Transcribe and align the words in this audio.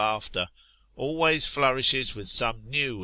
4Z 0.01 0.07
laughter, 0.15 0.47
always 0.95 1.45
flourishes 1.45 2.15
with 2.15 2.27
some 2.27 2.63
new. 2.67 2.99